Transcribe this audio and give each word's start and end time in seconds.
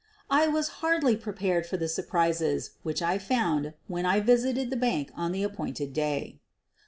I 0.31 0.47
was 0.47 0.67
hardly 0.81 1.15
prepared 1.15 1.67
for 1.67 1.77
the 1.77 1.87
surprises 1.87 2.71
which 2.81 3.03
I 3.03 3.19
found 3.19 3.75
when 3.87 4.03
I 4.03 4.19
visited 4.19 4.71
the 4.71 4.75
bank 4.75 5.11
on 5.13 5.31
the 5.31 5.43
appointed 5.43 5.93
day. 5.93 6.39